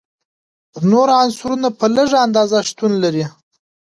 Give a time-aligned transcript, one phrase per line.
[0.91, 3.25] نور عنصرونه په لږه اندازه شتون لري.